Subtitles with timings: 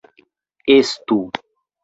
[0.75, 1.19] Estu!